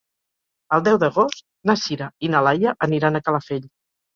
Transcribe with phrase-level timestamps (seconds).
[0.77, 3.71] El deu d'agost na Sira i na Laia aniran a Calafell.